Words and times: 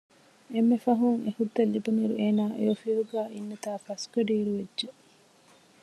އެންމެ 0.53 0.77
ފަހުން 0.85 1.19
އެ 1.23 1.31
ހުއްދަ 1.37 1.61
ލިބުނުއިރު 1.73 2.15
އޭނާ 2.21 2.43
އެ 2.55 2.61
އޮފީހުގައި 2.67 3.29
އިންނަތާ 3.33 3.69
ފަސްގަޑިއިރު 3.85 4.51
ވެއްޖެ 4.59 4.87